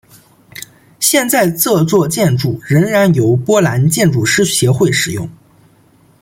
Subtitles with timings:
[0.99, 5.29] 现在这座建筑仍然由波兰建筑师协会使用。